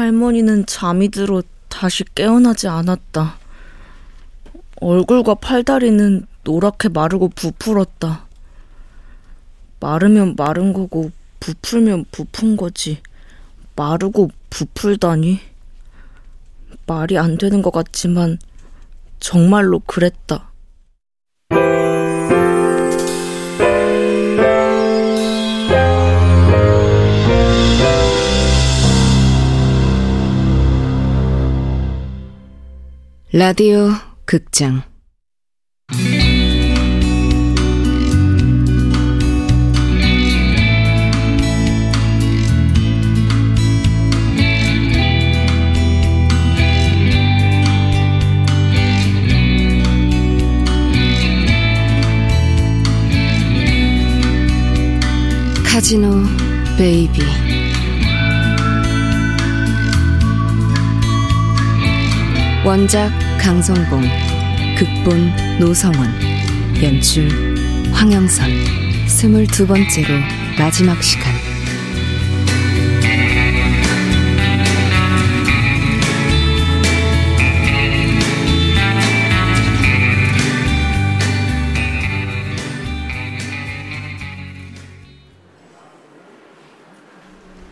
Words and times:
할머니는 0.00 0.64
잠이 0.64 1.10
들어 1.10 1.42
다시 1.68 2.04
깨어나지 2.14 2.68
않았다. 2.68 3.38
얼굴과 4.80 5.34
팔다리는 5.34 6.26
노랗게 6.42 6.88
마르고 6.88 7.28
부풀었다. 7.28 8.24
마르면 9.78 10.36
마른 10.36 10.72
거고 10.72 11.10
부풀면 11.38 12.06
부푼 12.10 12.56
거지. 12.56 13.02
마르고 13.76 14.30
부풀다니. 14.48 15.38
말이 16.86 17.18
안 17.18 17.36
되는 17.36 17.60
것 17.60 17.70
같지만 17.70 18.38
정말로 19.20 19.80
그랬다. 19.80 20.49
라디오 33.32 33.90
극장. 34.26 34.82
카지노 55.64 56.24
베이비. 56.76 57.22
원작 62.64 63.10
강성봉 63.40 64.02
극본 64.76 65.58
노성원 65.58 66.12
연출 66.82 67.26
황영선. 67.90 68.50
스물두 69.08 69.66
번째로 69.66 70.14
마지막 70.58 71.02
시간. 71.02 71.32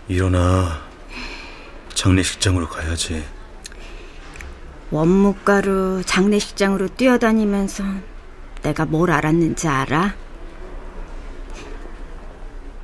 일어나. 0.09 0.81
장례식장으로 1.93 2.69
가야지. 2.71 3.23
원무가루 4.91 6.03
장례식장으로 6.07 6.89
뛰어다니면서 6.89 7.85
내가 8.63 8.87
뭘 8.87 9.11
알았는지 9.11 9.69
알아? 9.69 10.15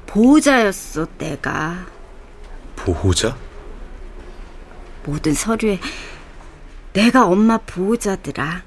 보호자였어, 0.07 1.07
내가. 1.19 1.87
보호자? 2.77 3.37
모든 5.05 5.35
서류에 5.35 5.81
내가 6.93 7.27
엄마 7.27 7.59
보호자더라. 7.59 8.63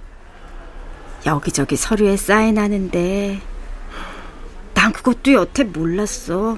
여기저기 1.25 1.75
서류에 1.75 2.17
사인하는데 2.17 3.41
난 4.73 4.91
그것도 4.91 5.33
여태 5.33 5.63
몰랐어. 5.63 6.57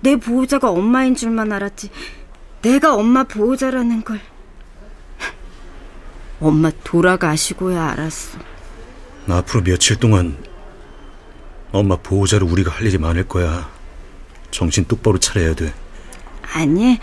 내 0.00 0.16
보호자가 0.16 0.70
엄마인 0.70 1.14
줄만 1.14 1.52
알았지. 1.52 1.90
내가 2.62 2.94
엄마 2.94 3.24
보호자라는 3.24 4.02
걸. 4.04 4.20
엄마 6.44 6.70
돌아가시고야 6.84 7.82
알았어. 7.92 8.38
앞으로 9.26 9.62
며칠 9.64 9.96
동안 9.96 10.36
엄마 11.72 11.96
보호자로 11.96 12.46
우리가 12.46 12.70
할 12.70 12.86
일이 12.86 12.98
많을 12.98 13.26
거야. 13.26 13.70
정신 14.50 14.84
똑바로 14.84 15.18
차려야 15.18 15.54
돼. 15.54 15.72
아니, 16.52 17.00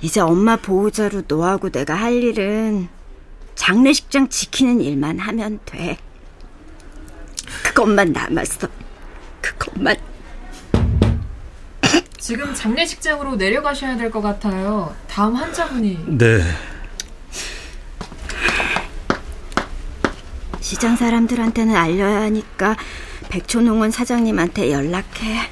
이제 0.00 0.20
엄마 0.20 0.56
보호자로 0.56 1.24
너하고 1.28 1.68
내가 1.68 1.94
할 1.94 2.14
일은 2.14 2.88
장례식장 3.56 4.30
지키는 4.30 4.80
일만 4.80 5.18
하면 5.18 5.60
돼. 5.66 5.98
그것만 7.62 8.12
남았어. 8.12 8.68
그것만. 9.42 9.96
지금 12.18 12.54
장례식장으로 12.54 13.36
내려가셔야 13.36 13.98
될 13.98 14.10
것 14.10 14.22
같아요. 14.22 14.96
다음 15.08 15.34
환자분이. 15.36 16.16
네. 16.18 16.40
시장 20.66 20.96
사람들한테는 20.96 21.76
알려야 21.76 22.22
하니까 22.22 22.74
백초농원 23.28 23.92
사장님한테 23.92 24.72
연락해. 24.72 25.48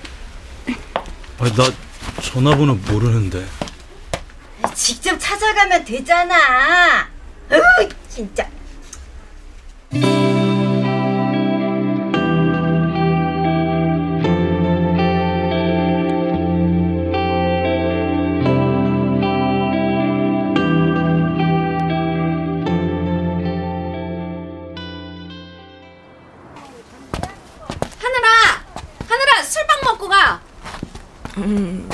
아, 1.39 1.45
나 1.53 1.73
전화번호 2.21 2.75
모르는데. 2.75 3.47
직접 4.75 5.17
찾아가면 5.17 5.85
되잖아. 5.85 7.07
으, 7.53 7.89
진짜. 8.09 8.45
음, 31.39 31.89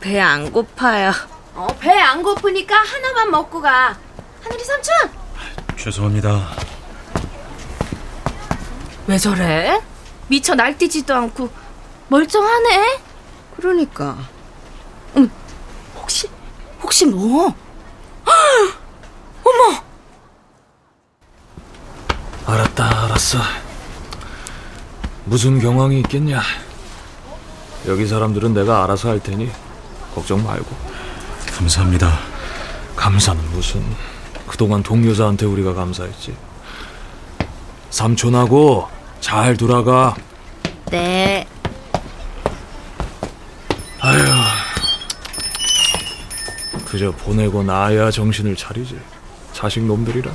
배 0.00 0.20
안 0.20 0.52
고파요. 0.52 1.12
어, 1.54 1.66
배 1.80 1.90
안 2.00 2.22
고프니까 2.22 2.76
하나만 2.76 3.30
먹고 3.30 3.60
가. 3.60 3.96
하늘이 4.42 4.62
삼촌! 4.64 4.94
죄송합니다. 5.76 6.48
왜 9.06 9.18
저래? 9.18 9.80
미쳐 10.28 10.54
날뛰지도 10.54 11.14
않고 11.14 11.50
멀쩡하네? 12.08 13.00
그러니까 13.56 14.16
음, 15.16 15.30
혹시, 15.96 16.28
혹시 16.82 17.06
뭐? 17.06 17.54
어머! 19.44 19.82
알았다, 22.46 23.04
알았어. 23.04 23.38
무슨 25.24 25.58
경황이 25.58 26.00
있겠냐? 26.00 26.40
여기 27.88 28.06
사람들은 28.06 28.52
내가 28.52 28.84
알아서 28.84 29.08
할 29.08 29.18
테니 29.18 29.50
걱정 30.14 30.44
말고. 30.44 30.66
감사합니다. 31.56 32.18
감사는 32.94 33.42
무슨? 33.50 33.82
그동안 34.46 34.82
동료자한테 34.82 35.46
우리가 35.46 35.72
감사했지. 35.72 36.36
삼촌하고 37.88 38.88
잘 39.20 39.56
돌아가. 39.56 40.14
네. 40.90 41.46
아휴. 44.00 44.18
그저 46.84 47.10
보내고 47.12 47.62
나야 47.62 48.10
정신을 48.10 48.54
차리지. 48.54 49.00
자식 49.54 49.82
놈들이라. 49.82 50.30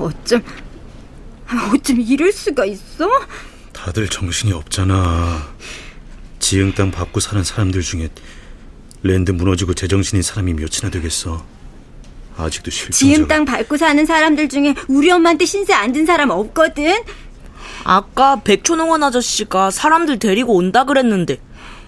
어쩜, 0.00 0.42
어쩜 1.72 2.00
이럴 2.00 2.32
수가 2.32 2.64
있어? 2.66 3.08
다들 3.72 4.08
정신이 4.08 4.52
없잖아. 4.52 5.48
지응 6.38 6.72
땅 6.74 6.90
받고 6.90 7.20
사는 7.20 7.42
사람들 7.44 7.82
중에 7.82 8.08
랜드 9.02 9.30
무너지고 9.30 9.74
제정신인 9.74 10.22
사람이 10.22 10.54
몇이나 10.54 10.90
되겠어. 10.90 11.44
아직도 12.36 12.70
실종자가... 12.70 12.96
지음 12.98 13.28
땅 13.28 13.44
밟고 13.44 13.76
사는 13.76 14.04
사람들 14.06 14.48
중에 14.48 14.74
우리 14.88 15.10
엄마한테 15.10 15.44
신세 15.44 15.72
안 15.72 15.92
든 15.92 16.06
사람 16.06 16.30
없거든? 16.30 17.02
아까 17.84 18.40
백촌홍원 18.42 19.02
아저씨가 19.02 19.70
사람들 19.70 20.18
데리고 20.18 20.54
온다 20.54 20.84
그랬는데. 20.84 21.40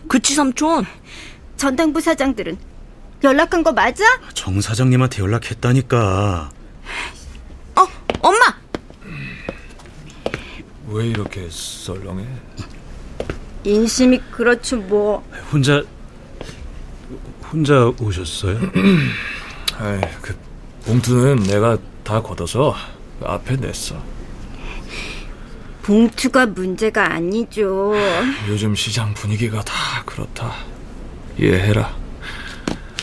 그치, 0.09 0.35
삼촌? 0.35 0.87
전당부 1.57 2.01
사장들은 2.01 2.59
연락한 3.23 3.63
거 3.63 3.73
맞아? 3.73 4.05
정 4.35 4.61
사장님한테 4.61 5.23
연락했다니까. 5.23 6.51
어, 7.77 7.87
엄마! 8.21 8.39
왜 10.91 11.07
이렇게 11.07 11.49
썰렁해? 11.49 12.27
인심이 13.65 14.19
그렇죠 14.31 14.77
뭐. 14.79 15.25
혼자 15.53 15.83
혼자 17.53 17.87
오셨어요? 18.01 18.59
아이, 19.79 20.01
그 20.21 20.37
봉투는 20.85 21.45
내가 21.45 21.79
다 22.03 22.21
걷어서 22.21 22.75
앞에 23.23 23.57
냈어. 23.57 24.03
봉투가 25.83 26.47
문제가 26.47 27.13
아니죠. 27.15 27.95
요즘 28.49 28.75
시장 28.75 29.15
분위기가 29.15 29.63
다 29.63 29.73
그렇다. 30.05 30.55
이해해라. 31.39 31.95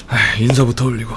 아, 0.07 0.35
인사부터 0.39 0.85
올리고. 0.85 1.15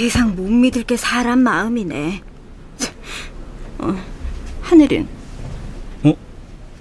세상 0.00 0.34
못 0.34 0.50
믿을 0.50 0.84
게 0.84 0.96
사람 0.96 1.40
마음이네. 1.40 2.22
어, 3.80 4.02
하늘은 4.62 5.06
어? 6.04 6.14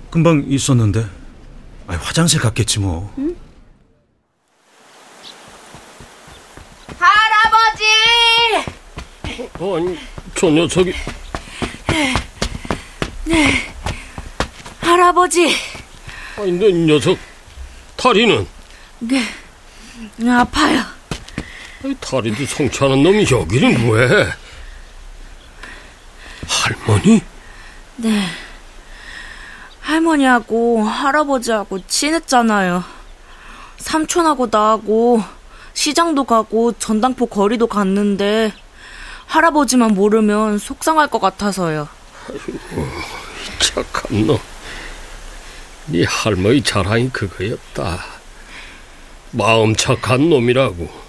금방 0.10 0.46
있었는데. 0.48 1.06
아, 1.88 1.96
화장실 1.96 2.40
갔겠지 2.40 2.80
뭐. 2.80 3.14
할아버지! 6.98 7.84
아니, 9.60 9.98
저 10.36 10.50
녀석이 10.50 10.94
할아버지, 14.80 15.54
아니 16.38 16.52
너 16.54 16.70
녀석 16.70 17.18
다리는 17.98 18.48
아파요. 20.26 20.99
다리도 22.02 22.46
성취하는 22.46 23.04
놈이 23.04 23.26
여기는 23.32 23.90
왜? 23.90 24.28
할머니? 26.48 27.22
할머니하고 29.80 30.84
할아버지하고 30.84 31.80
친했잖아요. 31.88 32.84
삼촌하고 33.78 34.48
나하고 34.52 35.24
시장도 35.74 36.26
가고 36.26 36.74
전당포 36.74 37.28
거리도 37.28 37.68
갔는데 37.68 38.52
할아버지만 39.26 39.94
모르면 39.94 40.58
속상할 40.58 41.08
것 41.08 41.20
같아서요. 41.20 41.88
착한 43.60 44.28
놈. 44.28 44.38
네 45.86 46.04
할머니 46.06 46.62
자랑이 46.62 47.10
그거였다. 47.10 48.04
마음 49.32 49.76
착한 49.76 50.30
놈이라고. 50.30 51.09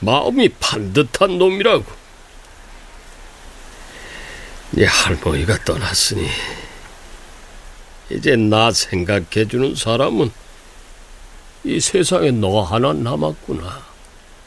마음이 0.00 0.48
반듯한 0.60 1.38
놈이라고. 1.38 1.84
네 4.72 4.86
할머니가 4.86 5.64
떠났으니 5.64 6.28
이제 8.10 8.36
나 8.36 8.70
생각해주는 8.70 9.74
사람은 9.74 10.30
이 11.64 11.80
세상에 11.80 12.30
너 12.30 12.62
하나 12.62 12.92
남았구나. 12.92 13.82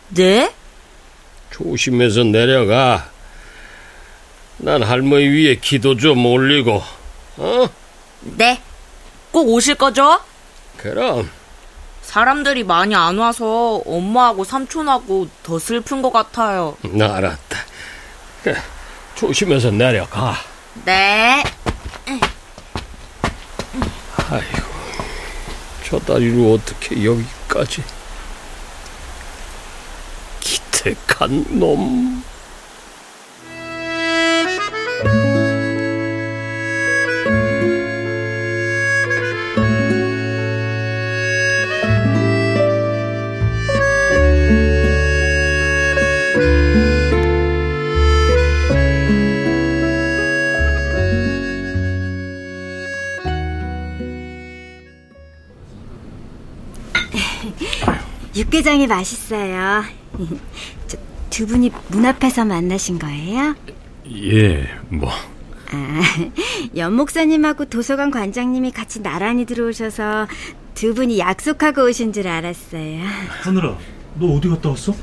네? 0.10 0.54
조심해서 1.52 2.24
내려가. 2.24 3.12
난 4.58 4.82
할머니 4.82 5.28
위에 5.28 5.56
기도 5.56 5.96
좀 5.98 6.26
올리고, 6.26 6.82
어? 7.38 7.70
네. 8.22 8.62
꼭 9.32 9.50
오실 9.50 9.76
거죠? 9.76 10.20
그럼. 10.78 11.30
사람들이 12.04 12.64
많이 12.64 12.94
안 12.96 13.18
와서 13.18 13.82
엄마하고 13.86 14.44
삼촌하고 14.44 15.28
더 15.42 15.58
슬픈 15.60 16.02
것 16.02 16.12
같아요. 16.12 16.78
나 16.82 17.16
알았다. 17.16 17.58
그래, 18.44 18.62
조심해서 19.16 19.72
내려가. 19.72 20.36
네. 20.86 21.44
아이고, 24.30 24.64
저 25.86 26.00
다리로 26.00 26.54
어떻게 26.54 27.04
여기까지. 27.04 27.84
기특한 30.40 31.46
놈. 31.60 32.24
육개장이 58.36 58.88
맛있어요. 58.88 59.84
저, 60.88 60.98
두 61.30 61.46
분이 61.48 61.72
문 61.90 62.06
앞에서 62.06 62.46
만나신 62.46 63.00
거예요? 63.00 63.56
예, 64.12 64.68
뭐. 64.90 65.10
아, 65.72 66.02
연 66.78 66.94
목사님하고 66.94 67.66
도서관 67.66 68.12
관장님이 68.12 68.72
같이 68.72 69.02
나란히 69.02 69.46
들어오셔서 69.46 70.28
두 70.76 70.94
분이 70.94 71.20
약속하고 71.20 71.86
오신 71.86 72.14
줄 72.14 72.28
알았어요. 72.28 73.00
하늘아, 73.42 73.78
너 74.16 74.28
어디 74.36 74.50
갔다 74.50 74.70
왔어? 74.70 74.94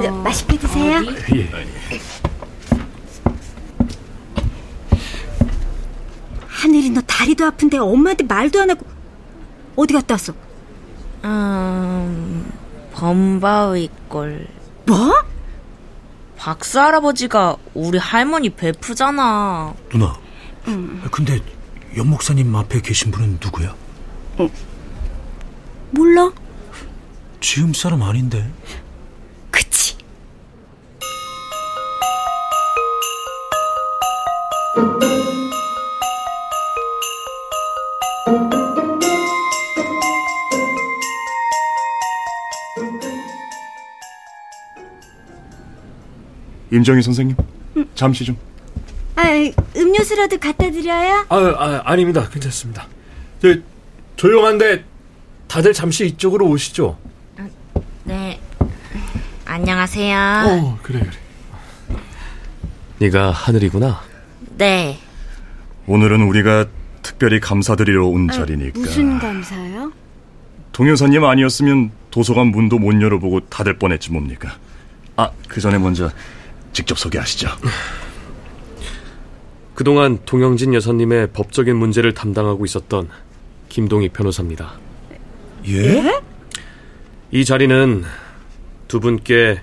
네, 0.00 0.10
맛있게 0.10 0.58
드세요. 0.58 1.02
예. 1.34 1.48
하늘이 6.48 6.90
너 6.90 7.00
다리도 7.00 7.44
아픈데 7.44 7.78
엄마한테 7.78 8.24
말도 8.24 8.60
안 8.60 8.70
하고 8.70 8.86
어디 9.76 9.92
갔다 9.94 10.14
왔어? 10.14 10.32
음, 12.02 12.52
범바의 12.94 13.88
걸. 14.08 14.46
뭐? 14.86 15.12
박스 16.36 16.76
할아버지가 16.76 17.56
우리 17.74 17.98
할머니 17.98 18.50
베프잖아. 18.50 19.74
누나. 19.90 20.16
근데 21.10 21.38
연 21.96 22.08
목사님 22.08 22.54
앞에 22.54 22.80
계신 22.80 23.10
분은 23.10 23.38
누구야? 23.42 23.74
몰라? 25.90 26.32
지음 27.40 27.72
사람 27.74 28.02
아닌데. 28.02 28.50
임정희 46.72 47.02
선생님, 47.02 47.36
잠시 47.94 48.24
좀. 48.24 48.36
아, 49.14 49.24
음료수라도 49.76 50.38
갖다 50.38 50.70
드려요? 50.70 51.26
아, 51.28 51.36
아 51.36 51.82
아닙니다. 51.84 52.28
괜찮습니다. 52.30 52.86
저, 53.42 53.54
조용한데 54.16 54.84
다들 55.48 55.74
잠시 55.74 56.06
이쪽으로 56.06 56.48
오시죠. 56.48 56.96
네. 58.04 58.40
안녕하세요. 59.44 60.16
어, 60.46 60.78
그래 60.82 61.00
그래. 61.00 61.10
네가 62.98 63.32
하늘이구나. 63.32 64.00
네. 64.56 64.98
오늘은 65.86 66.22
우리가 66.22 66.66
특별히 67.02 67.38
감사드리러 67.38 68.06
온 68.06 68.28
자리니까. 68.28 68.80
무슨 68.80 69.18
감사요? 69.18 69.92
동여사님 70.72 71.22
아니었으면 71.22 71.90
도서관 72.10 72.46
문도 72.46 72.78
못 72.78 72.98
열어보고 72.98 73.40
닫을 73.50 73.78
뻔했지 73.78 74.10
뭡니까. 74.10 74.56
아, 75.16 75.30
그 75.48 75.60
전에 75.60 75.76
먼저 75.76 76.10
직접 76.72 76.98
소개하시죠. 76.98 77.48
그동안 79.74 80.18
동영진 80.24 80.74
여사님의 80.74 81.32
법적인 81.32 81.76
문제를 81.76 82.14
담당하고 82.14 82.64
있었던 82.64 83.08
김동희 83.68 84.10
변호사입니다. 84.10 84.74
예? 85.68 86.20
이 87.30 87.44
자리는 87.44 88.04
두 88.88 89.00
분께 89.00 89.60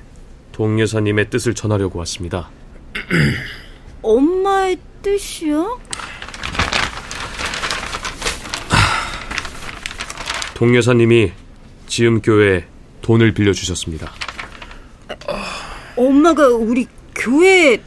동 0.51 0.80
여사님의 0.80 1.30
뜻을 1.30 1.54
전하려고 1.54 2.00
왔습니다. 2.00 2.50
엄마의 4.01 4.78
뜻이요? 5.01 5.80
동 10.56 10.75
여사님이 10.75 11.32
지음 11.88 12.22
교회에 12.22 12.66
돈을 13.01 13.34
빌려주셨습니다. 13.34 14.12
엄마가 15.96 16.48
우리 16.48 16.88
교회에 17.16 17.82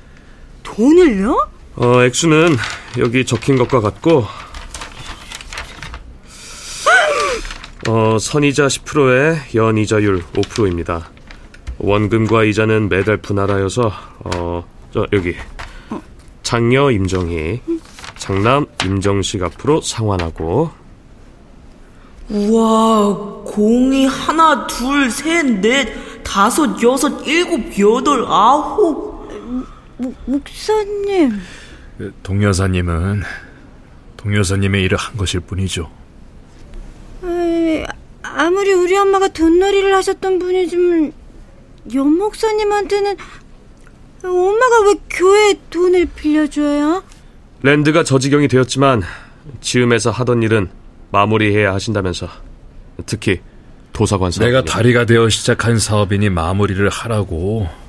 돈을요? 0.62 1.49
어, 1.76 2.02
액수는 2.02 2.57
여기 2.99 3.25
적힌 3.25 3.57
것과 3.57 3.81
같고, 3.81 4.25
어, 7.88 8.19
선이자 8.19 8.67
10%에 8.67 9.55
연이자율 9.55 10.23
5%입니다. 10.35 11.11
원금과 11.79 12.45
이자는 12.45 12.88
매달 12.88 13.17
분할하여서, 13.17 13.93
어, 14.25 14.64
저, 14.93 15.07
여기. 15.12 15.35
장녀 16.43 16.91
임정희, 16.91 17.62
장남 18.19 18.67
임정식 18.85 19.43
앞으로 19.43 19.81
상환하고 19.81 20.71
우와, 22.29 23.43
공이 23.45 24.07
하나, 24.07 24.67
둘, 24.67 25.11
셋, 25.11 25.61
넷, 25.61 26.23
다섯, 26.23 26.83
여섯, 26.83 27.26
일곱, 27.26 27.61
여덟, 27.79 28.25
아홉. 28.26 29.12
목사님. 30.26 31.40
그 31.99 32.12
동여사님은 32.23 33.23
동여사님의 34.16 34.82
일을 34.85 34.99
한 34.99 35.16
것일 35.16 35.40
뿐이죠. 35.40 35.90
에이, 37.25 37.85
아무리 38.23 38.73
우리 38.73 38.97
엄마가 38.97 39.28
돈놀이를 39.28 39.94
하셨던 39.97 40.38
분이지만 40.38 41.12
연 41.94 42.06
목사님한테는 42.18 43.16
엄마가 44.25 44.80
왜 44.87 44.94
교회에 45.11 45.54
돈을 45.71 46.06
빌려줘요? 46.14 47.02
랜드가 47.62 48.04
저지경이 48.04 48.49
되었지만 48.49 49.02
지음에서 49.61 50.11
하던 50.11 50.42
일은 50.42 50.71
마무리해야 51.11 51.75
하신다면서 51.75 52.28
특히 53.06 53.40
도서관 53.92 54.30
사업 54.30 54.47
내가 54.47 54.62
다리가 54.64 55.04
되어 55.04 55.28
시작한 55.28 55.78
사업이니 55.78 56.30
마무리를 56.30 56.88
하라고 56.88 57.68
그 57.68 57.82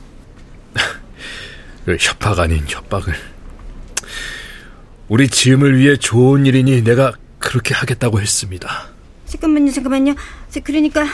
협박 2.00 2.40
아닌 2.40 2.64
협박을 2.68 3.14
우리 5.10 5.28
지음을 5.28 5.78
위해 5.78 5.98
좋은 5.98 6.46
일이니 6.46 6.84
내가 6.84 7.14
그렇게 7.40 7.74
하겠다고 7.74 8.22
했습니다. 8.22 8.88
잠깐만요, 9.26 9.72
잠깐만요. 9.72 10.16
저, 10.50 10.60
그러니까 10.62 11.06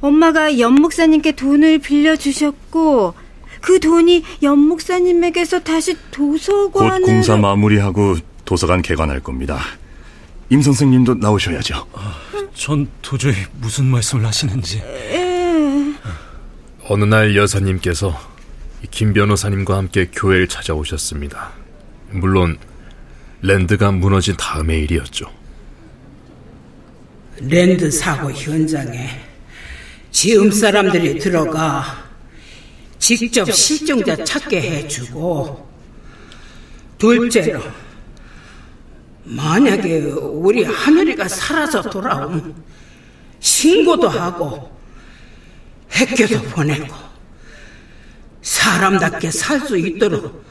엄마가 0.00 0.58
연 0.58 0.74
목사님께 0.74 1.32
돈을 1.32 1.78
빌려주셨고 1.78 3.14
그 3.60 3.78
돈이 3.78 4.24
연 4.42 4.58
목사님에게서 4.58 5.60
다시 5.60 5.94
곧 5.94 6.00
도서관을 6.10 7.02
공사 7.02 7.36
마무리하고 7.36 8.16
도서관 8.44 8.82
개관할 8.82 9.20
겁니다. 9.20 9.60
임 10.50 10.60
선생님도 10.60 11.14
나오셔야죠. 11.14 11.86
전 12.54 12.88
도저히 13.00 13.36
무슨 13.60 13.86
말씀을 13.86 14.26
하시는지. 14.26 14.78
예. 14.78 15.94
어느 16.88 17.04
날 17.04 17.36
여사님께서 17.36 18.31
김 18.90 19.12
변호사님과 19.12 19.76
함께 19.76 20.08
교회를 20.12 20.48
찾아오셨습니다. 20.48 21.52
물론 22.10 22.58
랜드가 23.40 23.90
무너진 23.90 24.36
다음의 24.36 24.82
일이었죠. 24.82 25.26
랜드 27.40 27.90
사고 27.90 28.30
현장에 28.30 29.08
지음 30.10 30.50
사람들이 30.50 31.18
들어가 31.18 32.04
직접 32.98 33.50
실종자 33.50 34.14
찾게 34.22 34.60
해주고 34.60 35.68
둘째로 36.98 37.60
만약에 39.24 39.98
우리 40.00 40.62
하늘이가 40.62 41.26
살아서 41.28 41.82
돌아오면 41.82 42.54
신고도 43.40 44.08
하고 44.08 44.70
핵교도 45.90 46.42
보내고 46.50 46.94
사람답게 48.42 49.30
살 49.30 49.60
수 49.60 49.78
있도록 49.78 50.44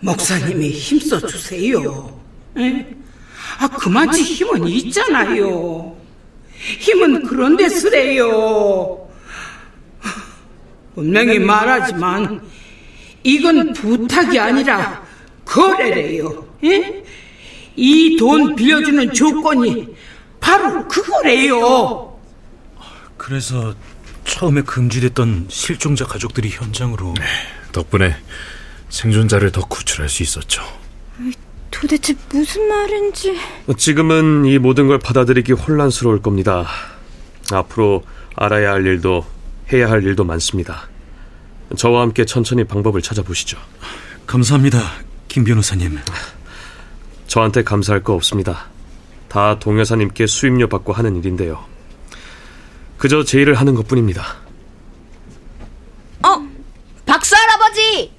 목사님이 0.00 0.70
힘써 0.70 1.20
주세요. 1.26 2.20
에? 2.58 2.86
아 3.58 3.68
그만치 3.68 4.22
힘은 4.22 4.66
있잖아요. 4.68 5.96
힘은 6.54 7.24
그런데 7.26 7.68
쓰래요. 7.68 9.08
분명히 10.94 11.38
말하지만 11.38 12.40
이건 13.22 13.72
부탁이 13.72 14.38
아니라 14.38 15.02
거래래요. 15.44 16.46
이 17.74 18.16
돈 18.18 18.54
빌려주는 18.54 19.12
조건이 19.12 19.88
바로 20.40 20.86
그거래요. 20.86 22.18
그래서 23.16 23.74
처음에 24.24 24.62
금지됐던 24.62 25.46
실종자 25.48 26.04
가족들이 26.04 26.50
현장으로 26.50 27.14
덕분에 27.72 28.16
생존자를 28.88 29.52
더 29.52 29.66
구출할 29.66 30.08
수 30.08 30.22
있었죠. 30.22 30.62
도대체 31.70 32.14
무슨 32.30 32.68
말인지 32.68 33.36
지금은 33.76 34.44
이 34.44 34.58
모든 34.58 34.86
걸 34.86 34.98
받아들이기 34.98 35.52
혼란스러울 35.52 36.22
겁니다. 36.22 36.66
앞으로 37.50 38.04
알아야 38.36 38.72
할 38.72 38.86
일도 38.86 39.26
해야 39.72 39.90
할 39.90 40.04
일도 40.04 40.24
많습니다. 40.24 40.88
저와 41.76 42.02
함께 42.02 42.24
천천히 42.24 42.64
방법을 42.64 43.00
찾아보시죠. 43.02 43.58
감사합니다, 44.26 44.78
김 45.28 45.44
변호사님. 45.44 45.98
저한테 47.26 47.64
감사할 47.64 48.02
거 48.02 48.14
없습니다. 48.14 48.66
다 49.28 49.58
동여사님께 49.58 50.26
수임료 50.26 50.68
받고 50.68 50.92
하는 50.92 51.16
일인데요. 51.16 51.64
그저 53.02 53.24
제 53.24 53.40
일을 53.40 53.54
하는 53.54 53.74
것 53.74 53.88
뿐입니다. 53.88 54.36
어, 56.22 56.48
박수 57.04 57.34
할아버지. 57.34 58.12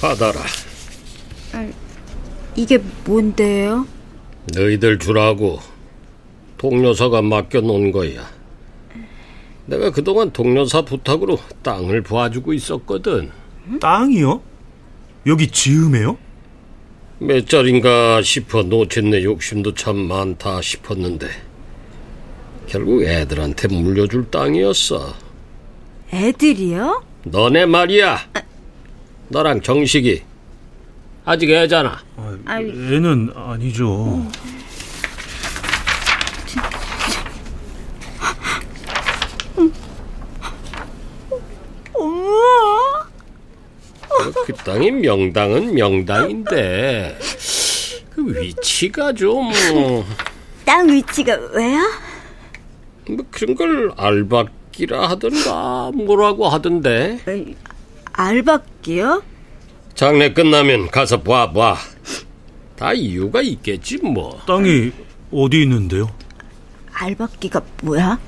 받아라. 0.00 0.46
이게 2.56 2.78
뭔데요? 3.04 3.86
너희들 4.54 4.98
주라고 4.98 5.60
동료사가 6.58 7.22
맡겨놓은 7.22 7.92
거야. 7.92 8.30
내가 9.66 9.90
그동안 9.90 10.30
동료사 10.32 10.82
부탁으로 10.82 11.38
땅을 11.62 12.02
봐주고 12.02 12.52
있었거든. 12.54 13.30
땅이요? 13.80 14.40
여기 15.26 15.48
지음에요? 15.48 16.16
몇 17.18 17.48
짜린가 17.48 18.22
싶어 18.22 18.62
놓쳤네 18.62 19.24
욕심도 19.24 19.74
참 19.74 19.96
많다 19.96 20.60
싶었는데 20.62 21.26
결국 22.66 23.02
애들한테 23.02 23.68
물려줄 23.68 24.30
땅이었어. 24.30 25.14
애들이요? 26.12 27.02
너네 27.24 27.66
말이야. 27.66 28.18
너랑 29.28 29.60
정식이 29.62 30.22
아직 31.26 31.50
애잖아. 31.50 31.98
애는 32.48 33.32
아니죠. 33.34 34.24
엄마. 41.92 43.06
그 44.46 44.52
땅이 44.52 44.90
명당은 44.92 45.74
명당인데 45.74 47.18
그 48.10 48.40
위치가 48.40 49.12
좀 49.12 49.50
땅 50.64 50.88
위치가 50.88 51.34
왜요? 51.52 51.78
뭐 53.08 53.24
그런 53.30 53.54
걸 53.54 53.92
알박기라 53.96 55.08
하던가 55.10 55.92
뭐라고 55.94 56.48
하던데 56.48 57.20
알박기요? 58.12 59.22
장례 59.96 60.30
끝나면 60.34 60.90
가서 60.90 61.22
봐봐 61.22 61.78
다 62.76 62.92
이유가 62.92 63.40
있겠지 63.40 63.96
뭐 63.96 64.38
땅이 64.46 64.92
어디 65.32 65.62
있는데요? 65.62 66.10
알박기가 66.92 67.62
뭐야? 67.82 68.18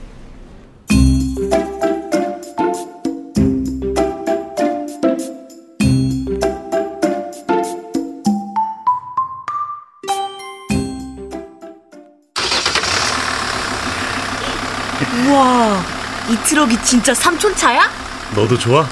우와, 15.26 15.82
이 16.30 16.36
트럭이 16.44 16.82
진짜 16.82 17.12
삼촌 17.12 17.54
차야? 17.54 17.90
너도 18.34 18.56
좋아? 18.58 18.86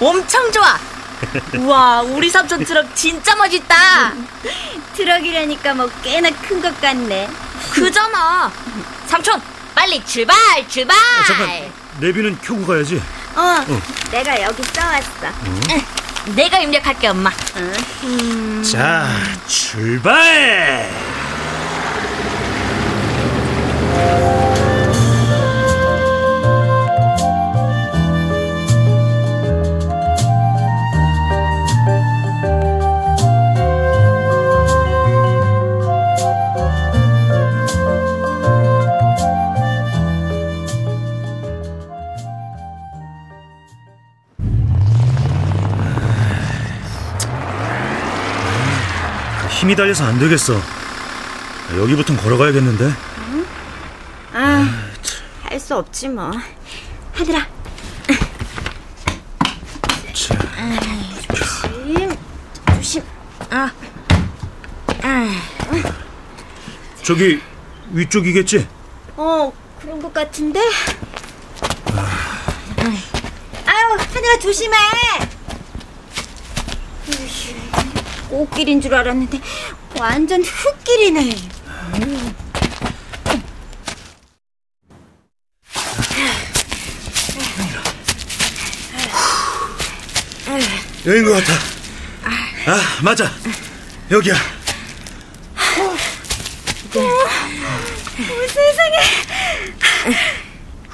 엄청 0.00 0.50
좋아. 0.52 0.89
우와, 1.56 2.02
우리 2.02 2.28
삼촌 2.28 2.64
트럭 2.64 2.94
진짜 2.96 3.34
멋있다. 3.36 4.12
트럭이라니까 4.96 5.74
뭐 5.74 5.90
꽤나 6.02 6.30
큰 6.30 6.60
것 6.60 6.78
같네. 6.80 7.28
그잖아. 7.70 8.50
삼촌, 9.06 9.40
빨리 9.74 10.04
출발, 10.04 10.36
출발. 10.68 10.96
잠깐, 11.26 11.72
내비는 12.00 12.38
켜고 12.40 12.66
가야지. 12.66 13.00
어, 13.36 13.64
내가 14.10 14.42
여기 14.42 14.62
써왔어. 14.64 15.06
내가 16.34 16.58
입력할게, 16.58 17.08
엄마. 17.08 17.30
자, 18.70 19.08
출발! 19.46 20.90
힘이 49.80 49.86
달려서 49.86 50.04
안 50.04 50.18
되겠어. 50.18 50.60
여기부터 51.78 52.14
걸어가야겠는데. 52.16 52.92
아, 54.34 54.68
할 55.42 55.58
수 55.58 55.74
없지 55.76 56.08
뭐. 56.10 56.30
하들아. 57.14 57.46
자, 60.14 60.34
조심, 61.32 62.16
조심. 62.76 63.02
아, 63.50 63.70
아, 65.02 65.30
저기 67.02 67.40
위쪽이겠지? 67.92 68.68
어, 69.16 69.50
그런 69.80 70.02
것 70.02 70.12
같은데. 70.12 70.60
아유, 73.66 73.96
하늘아 74.14 74.38
조심해. 74.40 74.76
으이씨, 77.08 77.56
꽃길인 78.30 78.80
줄 78.80 78.94
알았는데 78.94 79.40
완전 79.98 80.42
흙길이네. 80.42 81.30
여긴 91.06 91.24
것 91.24 91.32
같아. 91.32 91.52
아, 92.66 92.98
맞아. 93.02 93.30
여기야. 94.10 94.34
어, 95.54 95.96
세상에. 98.48 98.96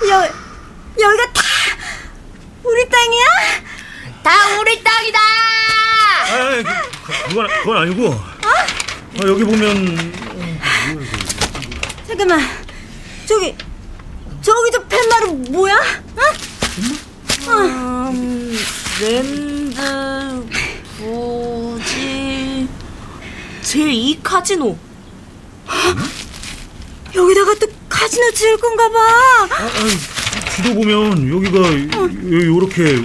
여, 0.09 0.29
여기가 1.01 1.33
다 1.33 1.43
우리 2.63 2.89
땅이야? 2.89 3.25
다 4.23 4.59
우리 4.61 4.83
땅이다. 4.83 5.19
아, 5.19 6.63
그, 7.27 7.35
그건, 7.35 7.47
그건 7.63 7.77
아니고. 7.79 8.13
아, 8.13 9.27
여기 9.27 9.45
보면 9.45 10.13
잠깐만. 12.07 12.41
저기, 13.27 13.55
저기 14.43 14.71
저 14.73 14.83
팻말은 14.85 15.53
뭐야? 15.53 15.75
어? 17.47 17.51
음, 18.11 18.57
랜드 19.01 19.77
부지 20.99 22.69
제2 23.63 24.19
카지노. 24.23 24.77
여기다가 27.15 27.55
또 27.55 27.67
카지노 27.89 28.31
지을 28.33 28.57
건가 28.59 28.89
봐. 28.91 29.49
지도 30.55 30.75
보면 30.75 31.29
여기가 31.29 31.59
요, 31.59 32.47
요렇게 32.55 33.05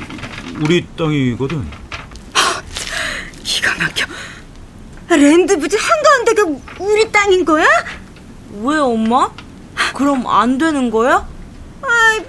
우리 0.61 0.85
땅이거든. 0.97 1.80
기가 3.61 3.75
막혀. 3.77 4.05
랜드 5.15 5.57
부지 5.57 5.77
한가운데가 5.77 6.43
우리 6.79 7.11
땅인 7.11 7.45
거야? 7.45 7.65
왜 8.61 8.77
엄마? 8.77 9.29
그럼 9.93 10.25
안 10.25 10.57
되는 10.57 10.89
거야? 10.89 11.27
아, 11.81 12.19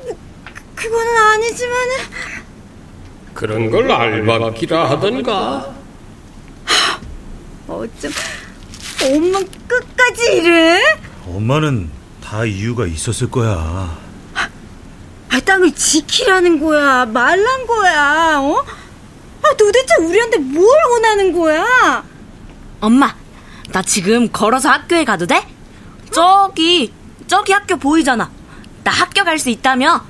그거는 0.75 1.17
아니지만은. 1.17 1.97
그런 3.35 3.71
걸 3.71 3.91
알바기라 3.91 4.91
하던가. 4.91 5.75
어쩜 7.69 8.13
엄마 9.05 9.39
끝까지 9.67 10.37
이래? 10.37 10.83
엄마는 11.27 11.91
다 12.23 12.45
이유가 12.45 12.87
있었을 12.87 13.31
거야. 13.31 13.99
아, 14.35 15.41
땅을 15.41 15.73
지키라는 15.73 16.61
거야, 16.61 17.07
말란 17.07 17.67
거야, 17.67 18.39
어? 18.41 18.65
아, 19.53 19.57
도대체 19.57 19.95
우리한테 20.01 20.39
뭘 20.39 20.67
원하는 20.93 21.33
거야? 21.33 22.03
엄마, 22.81 23.15
나 23.71 23.83
지금 23.83 24.31
걸어서 24.33 24.71
학교에 24.71 25.05
가도 25.05 25.27
돼? 25.27 25.47
저기, 26.11 26.93
저기 27.27 27.53
학교 27.53 27.77
보이잖아. 27.77 28.31
나 28.83 28.91
학교 28.91 29.25
갈 29.25 29.39
수 29.39 29.51
있다며? 29.51 30.05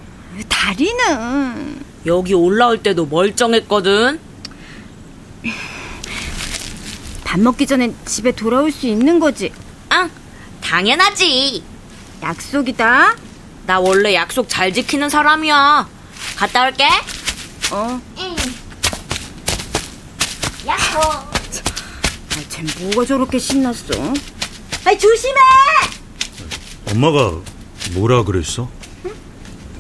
다리는 0.49 1.83
여기 2.07 2.35
올라올 2.35 2.83
때도 2.83 3.07
멀쩡했거든. 3.07 4.21
밥 7.25 7.41
먹기 7.41 7.67
전에 7.67 7.93
집에 8.05 8.33
돌아올 8.33 8.71
수 8.71 8.87
있는 8.87 9.19
거지. 9.19 9.53
응, 9.93 10.11
당연하지. 10.63 11.65
약속이다. 12.23 13.17
나 13.67 13.81
원래 13.81 14.15
약속 14.15 14.49
잘 14.49 14.73
지키는 14.73 15.09
사람이야. 15.09 15.89
갔다 16.37 16.67
올게. 16.67 16.85
어. 17.73 18.01
야호. 20.67 21.01
아, 21.03 22.43
쟤 22.49 22.63
뭐가 22.81 23.05
저렇게 23.05 23.39
신났어? 23.39 23.95
아, 24.85 24.97
조심해! 24.97 25.35
엄마가 26.91 27.41
뭐라 27.95 28.23
그랬어? 28.25 28.69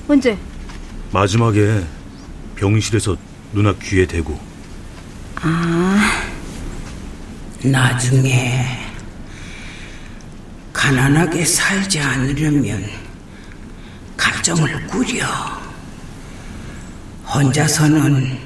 언제? 0.08 0.36
마지막에 1.12 1.84
병실에서 2.56 3.16
누나 3.52 3.72
귀에 3.74 4.06
대고. 4.06 4.38
아, 5.36 6.22
나중에 7.62 8.78
가난하게 10.72 11.44
살지 11.44 12.00
않으려면 12.00 12.84
가정을 14.16 14.86
꾸려. 14.88 15.26
혼자서는 17.26 18.38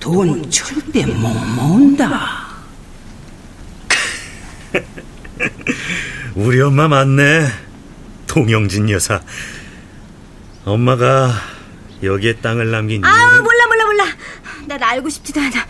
돈 0.00 0.48
절대 0.50 1.04
못 1.06 1.28
모은다. 1.28 2.46
우리 6.34 6.60
엄마 6.60 6.88
맞네. 6.88 7.48
동영진 8.26 8.90
여사. 8.90 9.20
엄마가 10.64 11.32
여기에 12.02 12.36
땅을 12.36 12.70
남긴 12.70 13.04
아, 13.04 13.08
이유는 13.10 13.42
몰라, 13.42 13.66
몰라, 13.66 13.84
몰라. 13.86 14.04
난 14.66 14.82
알고 14.82 15.08
싶지도 15.08 15.40
않아. 15.40 15.66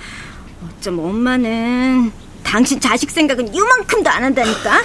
어쩜 0.67 0.99
엄마는 0.99 2.11
당신 2.43 2.81
자식 2.81 3.11
생각은 3.11 3.55
이만큼도 3.55 4.11
안 4.11 4.25
한다니까? 4.25 4.83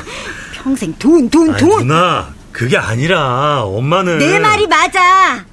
평생 0.53 0.93
돈, 0.97 1.29
돈, 1.29 1.49
아니, 1.49 1.60
돈! 1.60 1.88
누나, 1.88 2.34
그게 2.51 2.77
아니라 2.77 3.63
엄마는 3.63 4.19
내 4.19 4.39
말이 4.39 4.67
맞아. 4.67 5.45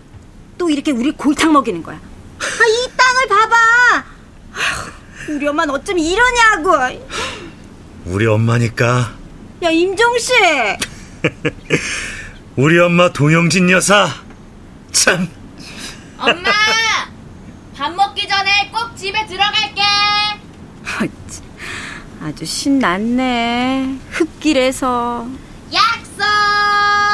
또 0.59 0.69
이렇게 0.69 0.93
우리 0.93 1.11
골탕 1.13 1.53
먹이는 1.53 1.83
거야. 1.83 1.97
아, 1.97 2.65
이 2.67 2.91
땅을 2.97 3.29
봐봐. 3.29 3.57
우리 5.29 5.47
엄마는 5.47 5.75
어쩜 5.75 5.99
이러냐고. 5.99 7.01
우리 8.07 8.27
엄마니까 8.27 9.15
야, 9.63 9.71
임종식. 9.71 10.35
우리 12.57 12.79
엄마 12.79 13.13
동영진 13.13 13.71
여사 13.71 14.09
참 14.93 15.29
엄마, 16.19 16.51
밥 17.77 17.91
먹기 17.95 18.27
전에 18.29 18.71
꼭 18.73 18.97
집에 18.97 19.27
들어갈게. 19.27 19.83
아주 22.23 22.45
신났네. 22.45 23.99
흙길에서. 24.11 25.27
약속. 25.73 27.10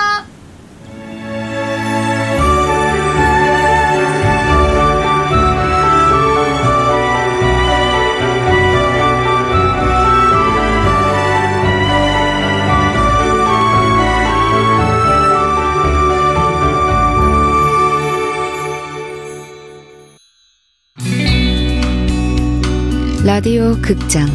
라디오 23.37 23.77
극장 23.83 24.27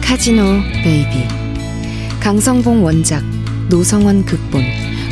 카지노 0.00 0.40
베이비 0.84 1.26
강성봉 2.20 2.84
원작 2.84 3.24
노성원 3.68 4.24
극본 4.24 4.62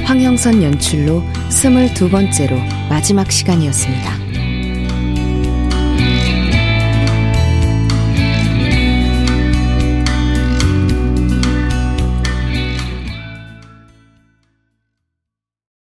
황영선 0.05 0.62
연출로 0.62 1.20
스물두 1.51 2.11
번째로 2.11 2.57
마지막 2.88 3.33
시간이었습니다. 3.33 4.23